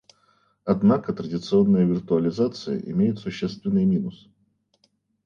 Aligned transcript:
Однако 0.65 1.13
традиционная 1.13 1.85
виртуализация 1.85 2.79
имеет 2.79 3.19
существенный 3.19 3.85
минус 3.85 4.27